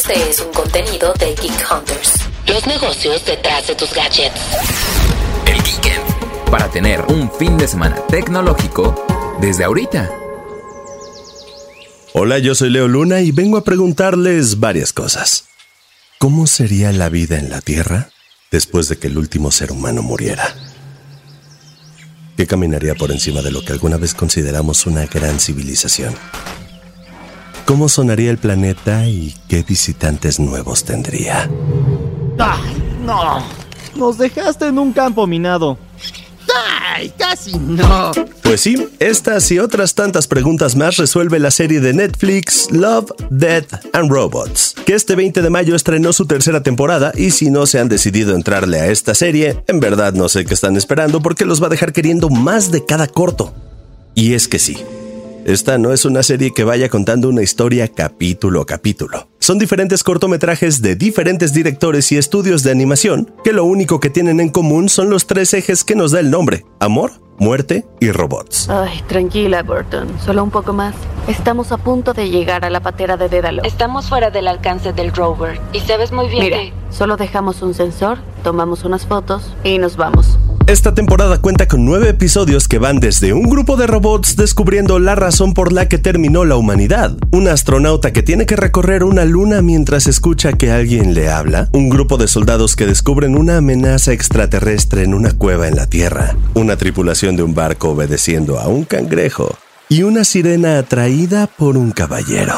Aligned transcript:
Este 0.00 0.30
es 0.30 0.40
un 0.40 0.50
contenido 0.54 1.12
de 1.18 1.26
Geek 1.34 1.66
Hunters. 1.70 2.14
Los 2.46 2.66
negocios 2.66 3.22
detrás 3.26 3.66
de 3.66 3.74
tus 3.74 3.92
gadgets. 3.92 4.40
El 5.44 5.62
Geekend. 5.62 6.50
Para 6.50 6.70
tener 6.70 7.02
un 7.02 7.30
fin 7.30 7.58
de 7.58 7.68
semana 7.68 7.96
tecnológico 8.08 8.94
desde 9.42 9.64
ahorita. 9.64 10.10
Hola, 12.14 12.38
yo 12.38 12.54
soy 12.54 12.70
Leo 12.70 12.88
Luna 12.88 13.20
y 13.20 13.30
vengo 13.30 13.58
a 13.58 13.62
preguntarles 13.62 14.58
varias 14.58 14.94
cosas. 14.94 15.44
¿Cómo 16.18 16.46
sería 16.46 16.92
la 16.92 17.10
vida 17.10 17.38
en 17.38 17.50
la 17.50 17.60
Tierra 17.60 18.08
después 18.50 18.88
de 18.88 18.96
que 18.96 19.08
el 19.08 19.18
último 19.18 19.50
ser 19.50 19.70
humano 19.70 20.00
muriera? 20.00 20.54
¿Qué 22.38 22.46
caminaría 22.46 22.94
por 22.94 23.12
encima 23.12 23.42
de 23.42 23.50
lo 23.50 23.62
que 23.62 23.74
alguna 23.74 23.98
vez 23.98 24.14
consideramos 24.14 24.86
una 24.86 25.04
gran 25.04 25.38
civilización? 25.38 26.14
¿Cómo 27.70 27.88
sonaría 27.88 28.32
el 28.32 28.38
planeta 28.38 29.06
y 29.06 29.32
qué 29.46 29.62
visitantes 29.62 30.40
nuevos 30.40 30.82
tendría? 30.82 31.48
¡Ay, 32.36 32.98
no! 33.06 33.44
Nos 33.94 34.18
dejaste 34.18 34.66
en 34.66 34.76
un 34.80 34.92
campo 34.92 35.24
minado. 35.28 35.78
¡Ay, 36.96 37.12
casi 37.16 37.56
no! 37.56 38.10
Pues 38.42 38.62
sí, 38.62 38.88
estas 38.98 39.52
y 39.52 39.60
otras 39.60 39.94
tantas 39.94 40.26
preguntas 40.26 40.74
más 40.74 40.96
resuelve 40.96 41.38
la 41.38 41.52
serie 41.52 41.78
de 41.78 41.94
Netflix 41.94 42.72
Love, 42.72 43.12
Death 43.30 43.72
and 43.92 44.10
Robots, 44.10 44.74
que 44.84 44.96
este 44.96 45.14
20 45.14 45.40
de 45.40 45.50
mayo 45.50 45.76
estrenó 45.76 46.12
su 46.12 46.26
tercera 46.26 46.64
temporada 46.64 47.12
y 47.14 47.30
si 47.30 47.52
no 47.52 47.66
se 47.66 47.78
han 47.78 47.88
decidido 47.88 48.34
entrarle 48.34 48.80
a 48.80 48.88
esta 48.88 49.14
serie, 49.14 49.62
en 49.68 49.78
verdad 49.78 50.12
no 50.12 50.28
sé 50.28 50.44
qué 50.44 50.54
están 50.54 50.76
esperando 50.76 51.22
porque 51.22 51.44
los 51.44 51.62
va 51.62 51.68
a 51.68 51.70
dejar 51.70 51.92
queriendo 51.92 52.30
más 52.30 52.72
de 52.72 52.84
cada 52.84 53.06
corto. 53.06 53.54
Y 54.16 54.34
es 54.34 54.48
que 54.48 54.58
sí, 54.58 54.76
esta 55.50 55.78
no 55.78 55.92
es 55.92 56.04
una 56.04 56.22
serie 56.22 56.52
que 56.54 56.64
vaya 56.64 56.88
contando 56.88 57.28
una 57.28 57.42
historia 57.42 57.88
capítulo 57.88 58.60
a 58.62 58.66
capítulo. 58.66 59.28
Son 59.38 59.58
diferentes 59.58 60.04
cortometrajes 60.04 60.80
de 60.82 60.96
diferentes 60.96 61.52
directores 61.52 62.12
y 62.12 62.18
estudios 62.18 62.62
de 62.62 62.70
animación 62.70 63.32
que 63.42 63.52
lo 63.52 63.64
único 63.64 64.00
que 64.00 64.10
tienen 64.10 64.40
en 64.40 64.50
común 64.50 64.88
son 64.88 65.10
los 65.10 65.26
tres 65.26 65.52
ejes 65.54 65.84
que 65.84 65.96
nos 65.96 66.12
da 66.12 66.20
el 66.20 66.30
nombre, 66.30 66.64
amor, 66.78 67.12
muerte 67.38 67.86
y 68.00 68.12
robots. 68.12 68.68
Ay, 68.68 69.02
tranquila, 69.08 69.62
Burton. 69.62 70.08
Solo 70.24 70.44
un 70.44 70.50
poco 70.50 70.72
más. 70.72 70.94
Estamos 71.26 71.72
a 71.72 71.78
punto 71.78 72.12
de 72.12 72.28
llegar 72.28 72.64
a 72.64 72.70
la 72.70 72.80
patera 72.80 73.16
de 73.16 73.28
Dédalo. 73.28 73.62
Estamos 73.64 74.08
fuera 74.08 74.30
del 74.30 74.46
alcance 74.46 74.92
del 74.92 75.12
rover 75.12 75.60
y 75.72 75.80
sabes 75.80 76.12
muy 76.12 76.28
bien 76.28 76.44
Mira, 76.44 76.58
que... 76.58 76.72
solo 76.90 77.16
dejamos 77.16 77.62
un 77.62 77.74
sensor, 77.74 78.18
tomamos 78.42 78.84
unas 78.84 79.06
fotos 79.06 79.54
y 79.64 79.78
nos 79.78 79.96
vamos. 79.96 80.39
Esta 80.70 80.94
temporada 80.94 81.40
cuenta 81.40 81.66
con 81.66 81.84
nueve 81.84 82.10
episodios 82.10 82.68
que 82.68 82.78
van 82.78 83.00
desde 83.00 83.32
un 83.32 83.42
grupo 83.42 83.76
de 83.76 83.88
robots 83.88 84.36
descubriendo 84.36 85.00
la 85.00 85.16
razón 85.16 85.52
por 85.52 85.72
la 85.72 85.88
que 85.88 85.98
terminó 85.98 86.44
la 86.44 86.54
humanidad, 86.54 87.16
un 87.32 87.48
astronauta 87.48 88.12
que 88.12 88.22
tiene 88.22 88.46
que 88.46 88.54
recorrer 88.54 89.02
una 89.02 89.24
luna 89.24 89.62
mientras 89.62 90.06
escucha 90.06 90.52
que 90.52 90.70
alguien 90.70 91.12
le 91.12 91.28
habla, 91.28 91.68
un 91.72 91.88
grupo 91.88 92.18
de 92.18 92.28
soldados 92.28 92.76
que 92.76 92.86
descubren 92.86 93.36
una 93.36 93.56
amenaza 93.56 94.12
extraterrestre 94.12 95.02
en 95.02 95.12
una 95.12 95.32
cueva 95.32 95.66
en 95.66 95.74
la 95.74 95.88
Tierra, 95.88 96.36
una 96.54 96.76
tripulación 96.76 97.34
de 97.34 97.42
un 97.42 97.52
barco 97.52 97.88
obedeciendo 97.88 98.60
a 98.60 98.68
un 98.68 98.84
cangrejo. 98.84 99.58
Y 99.88 100.04
una 100.04 100.22
sirena 100.22 100.78
atraída 100.78 101.48
por 101.48 101.76
un 101.76 101.90
caballero. 101.90 102.54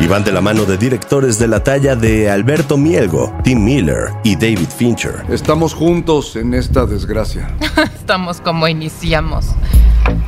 Y 0.00 0.06
van 0.06 0.24
de 0.24 0.32
la 0.32 0.40
mano 0.40 0.64
de 0.64 0.78
directores 0.78 1.38
de 1.38 1.46
la 1.46 1.62
talla 1.62 1.94
de 1.94 2.30
Alberto 2.30 2.78
Mielgo, 2.78 3.32
Tim 3.44 3.62
Miller 3.62 4.08
y 4.24 4.34
David 4.34 4.68
Fincher. 4.74 5.22
Estamos 5.28 5.74
juntos 5.74 6.36
en 6.36 6.54
esta 6.54 6.86
desgracia. 6.86 7.54
Estamos 7.94 8.40
como 8.40 8.66
iniciamos. 8.66 9.46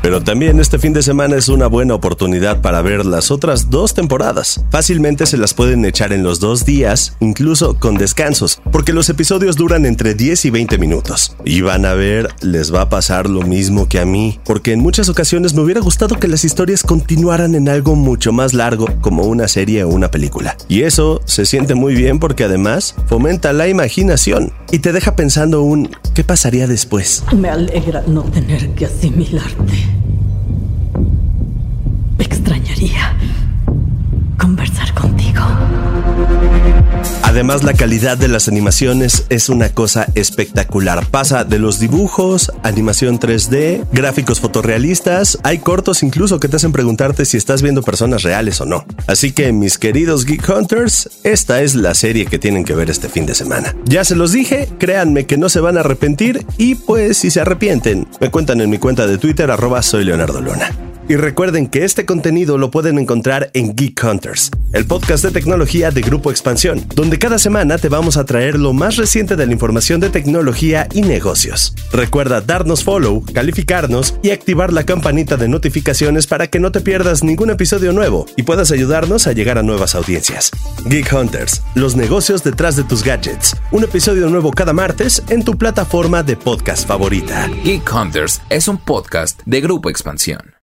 Pero 0.03 0.21
también 0.21 0.59
este 0.59 0.81
fin 0.81 0.93
de 0.93 1.01
semana 1.01 1.37
es 1.37 1.49
una 1.49 1.69
buena 1.69 1.95
oportunidad 1.95 2.61
para 2.61 2.83
ver 2.83 3.07
las 3.07 3.31
otras 3.31 3.71
dos 3.71 3.95
temporadas. 3.95 4.65
Fácilmente 4.71 5.27
se 5.27 5.37
las 5.37 5.55
pueden 5.55 5.85
echar 5.85 6.13
en 6.13 6.25
los 6.25 6.41
dos 6.41 6.65
días, 6.65 7.17
incluso 7.21 7.79
con 7.79 7.97
descansos, 7.97 8.61
porque 8.73 8.93
los 8.93 9.09
episodios 9.09 9.57
duran 9.57 9.87
entre 9.87 10.15
10 10.15 10.47
y 10.47 10.51
20 10.51 10.79
minutos. 10.79 11.37
Y 11.45 11.61
van 11.61 11.87
a 11.87 11.95
ver, 11.95 12.29
les 12.41 12.75
va 12.75 12.83
a 12.83 12.89
pasar 12.89 13.31
lo 13.31 13.43
mismo 13.43 13.89
que 13.89 14.01
a 14.01 14.05
mí, 14.05 14.41
porque 14.45 14.73
en 14.73 14.81
muchas 14.81 15.09
ocasiones 15.09 15.55
me 15.55 15.63
hubiera 15.63 15.81
gustado 15.81 16.19
que 16.19 16.27
las 16.27 16.45
historias 16.45 16.83
continuaran 16.83 17.55
en 17.55 17.69
algo 17.69 17.95
mucho 17.95 18.33
más 18.33 18.55
largo, 18.55 18.87
como 19.01 19.23
una 19.23 19.47
serie 19.47 19.85
o 19.85 19.89
una 19.89 20.11
película. 20.11 20.57
Y 20.67 20.83
eso 20.83 21.21
se 21.27 21.47
siente 21.47 21.77
muy 21.77 21.95
bien 21.95 22.19
porque 22.19 22.45
además 22.45 22.97
fomenta 23.07 23.53
la 23.53 23.69
imaginación 23.69 24.53
y 24.73 24.81
te 24.81 24.93
deja 24.93 25.15
pensando 25.15 25.63
un 25.63 25.91
¿qué 26.15 26.25
pasaría 26.25 26.67
después? 26.67 27.23
Me 27.37 27.49
alegra 27.49 28.03
no 28.07 28.23
tener 28.23 28.71
que 28.71 28.87
asimilarte. 28.87 29.92
Además, 37.43 37.65
la 37.65 37.75
calidad 37.75 38.17
de 38.17 38.29
las 38.29 38.47
animaciones 38.47 39.27
es 39.29 39.49
una 39.49 39.71
cosa 39.71 40.07
espectacular. 40.15 41.05
Pasa 41.09 41.43
de 41.43 41.59
los 41.59 41.81
dibujos, 41.81 42.53
animación 42.63 43.19
3D, 43.19 43.85
gráficos 43.91 44.39
fotorrealistas, 44.39 45.41
hay 45.43 45.59
cortos 45.59 46.05
incluso 46.05 46.39
que 46.39 46.47
te 46.47 46.55
hacen 46.55 46.71
preguntarte 46.71 47.25
si 47.25 47.37
estás 47.37 47.61
viendo 47.61 47.83
personas 47.83 48.23
reales 48.23 48.61
o 48.61 48.65
no. 48.65 48.85
Así 49.09 49.33
que, 49.33 49.51
mis 49.51 49.77
queridos 49.77 50.25
Geek 50.25 50.49
Hunters, 50.49 51.11
esta 51.25 51.63
es 51.63 51.75
la 51.75 51.97
serie 51.97 52.27
que 52.27 52.39
tienen 52.39 52.65
que 52.65 52.77
ver 52.77 52.91
este 52.91 53.09
fin 53.09 53.27
de 53.27 53.35
semana. 53.35 53.75
Ya 53.87 54.05
se 54.05 54.15
los 54.15 54.31
dije, 54.31 54.69
créanme 54.79 55.27
que 55.27 55.37
no 55.37 55.49
se 55.49 55.59
van 55.59 55.77
a 55.77 55.81
arrepentir 55.81 56.47
y 56.59 56.77
pues 56.77 57.17
si 57.17 57.33
se 57.33 57.41
arrepienten, 57.41 58.07
me 58.21 58.31
cuentan 58.31 58.61
en 58.61 58.71
mi 58.71 58.79
cuenta 58.79 59.09
de 59.09 59.19
Twitter 59.19 59.51
arroba 59.51 59.83
soy 59.83 60.05
Leonardo 60.05 60.41
Luna. 60.41 60.92
Y 61.09 61.17
recuerden 61.17 61.67
que 61.67 61.85
este 61.85 62.07
contenido 62.07 62.59
lo 62.59 62.71
pueden 62.71 62.99
encontrar 62.99 63.51
en 63.55 63.75
Geek 63.75 64.03
Hunters, 64.05 64.51
el 64.73 64.87
podcast 64.87 65.25
de 65.25 65.31
tecnología 65.31 65.91
de 65.91 66.01
Grupo 66.01 66.31
Expansión, 66.31 66.85
donde 66.95 67.19
cada 67.19 67.39
semana 67.39 67.77
te 67.77 67.89
vamos 67.89 68.17
a 68.17 68.25
traer 68.25 68.59
lo 68.59 68.73
más 68.73 68.97
reciente 68.97 69.37
de 69.37 69.47
la 69.47 69.53
información 69.53 70.01
de 70.01 70.11
tecnología 70.11 70.87
y 70.93 71.03
negocios. 71.03 71.75
Recuerda 71.93 72.41
darnos 72.41 72.85
follow, 72.85 73.25
calificarnos 73.33 74.15
y 74.23 74.31
activar 74.31 74.73
la 74.73 74.85
campanita 74.85 75.37
de 75.37 75.49
notificaciones 75.49 76.27
para 76.27 76.47
que 76.47 76.61
no 76.61 76.71
te 76.73 76.81
pierdas 76.81 77.25
ningún 77.25 77.51
episodio 77.51 77.93
nuevo 77.93 78.27
y 78.37 78.45
puedas 78.45 78.71
ayudarnos 78.71 79.27
a 79.27 79.33
llegar 79.33 79.59
a 79.59 79.63
nuevas 79.63 79.95
audiencias. 79.95 80.51
Geek 80.87 81.13
Hunters, 81.13 81.63
los 81.75 81.97
negocios 81.97 82.45
detrás 82.45 82.77
de 82.77 82.85
tus 82.85 83.05
gadgets. 83.05 83.57
Un 83.73 83.85
episodio 83.85 84.29
nuevo 84.29 84.53
cada 84.53 84.73
martes 84.73 85.23
en 85.29 85.45
tu 85.45 85.59
plataforma 85.59 86.23
de 86.23 86.37
podcast 86.37 86.87
favorita. 86.87 87.49
Geek 87.65 87.93
Hunters 87.93 88.41
es 88.49 88.69
un 88.69 88.79
podcast 88.79 89.41
de 89.45 89.61
Grupo 89.61 89.91
Expansión. 89.91 90.62